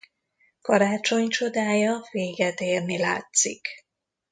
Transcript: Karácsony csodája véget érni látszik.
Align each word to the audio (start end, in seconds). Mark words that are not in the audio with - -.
Karácsony 0.61 1.27
csodája 1.29 2.01
véget 2.11 2.61
érni 2.61 2.97
látszik. 2.97 3.67